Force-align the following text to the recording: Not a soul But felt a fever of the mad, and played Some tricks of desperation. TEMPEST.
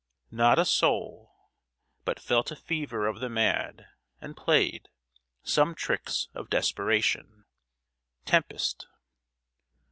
Not 0.31 0.57
a 0.57 0.65
soul 0.65 1.31
But 2.05 2.19
felt 2.19 2.49
a 2.49 2.55
fever 2.55 3.05
of 3.05 3.19
the 3.19 3.29
mad, 3.29 3.85
and 4.19 4.35
played 4.35 4.89
Some 5.43 5.75
tricks 5.75 6.27
of 6.33 6.49
desperation. 6.49 7.45
TEMPEST. 8.25 8.87